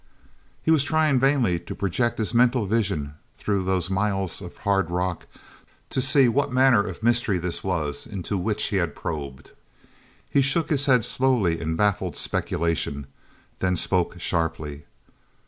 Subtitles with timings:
[0.63, 5.27] He was trying vainly to project his mental vision through those miles of hard rock
[5.91, 9.51] to see what manner of mystery this was into which he had probed.
[10.27, 13.05] He shook his head slowly in baffled speculation,
[13.59, 14.85] then spoke sharply.